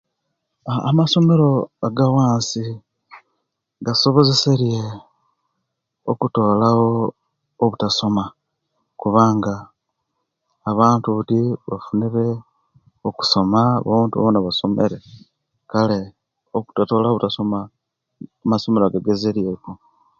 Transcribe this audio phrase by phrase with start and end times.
[0.89, 1.49] Amasomero
[1.87, 2.63] agwansi
[3.85, 4.95] gasobozesiyere
[6.11, 6.89] okutolawo
[7.63, 8.23] obutasoma
[9.01, 9.55] kubanga
[10.71, 11.07] abantu
[11.69, 12.27] bafunire
[13.07, 14.97] okusoma abantu basomere
[15.71, 15.99] kale
[16.57, 17.59] okutatolawo okusoma
[18.45, 19.71] amasomero ago gagezeriye ku